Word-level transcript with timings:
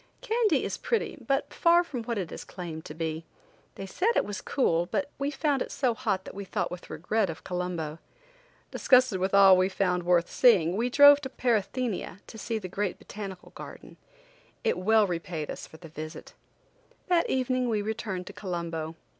Kandy 0.23 0.63
is 0.63 0.79
pretty, 0.79 1.15
but 1.27 1.53
far 1.53 1.83
from 1.83 2.01
what 2.05 2.17
it 2.17 2.31
is 2.31 2.43
claimed 2.43 2.85
to 2.85 2.95
be. 2.95 3.23
They 3.75 3.85
said 3.85 4.15
it 4.15 4.25
was 4.25 4.41
cool, 4.41 4.87
but 4.87 5.11
we 5.19 5.29
found 5.29 5.61
it 5.61 5.71
so 5.71 5.93
hot 5.93 6.25
that 6.25 6.33
we 6.33 6.43
thought 6.43 6.71
with 6.71 6.89
regret 6.89 7.29
of 7.29 7.43
Colombo. 7.43 7.99
Disgusted 8.71 9.19
with 9.19 9.35
all 9.35 9.55
we 9.55 9.69
found 9.69 10.01
worth 10.01 10.27
seeing 10.27 10.75
we 10.75 10.89
drove 10.89 11.21
to 11.21 11.29
Parathenia 11.29 12.17
to 12.25 12.39
see 12.39 12.57
the 12.57 12.67
great 12.67 12.97
botanical 12.97 13.51
garden. 13.53 13.95
It 14.63 14.79
well 14.79 15.05
repaid 15.05 15.51
us 15.51 15.67
for 15.67 15.77
the 15.77 15.87
visit. 15.87 16.33
That 17.05 17.29
evening 17.29 17.69
we 17.69 17.83
returned 17.83 18.25
to 18.25 18.33
Colombo. 18.33 18.95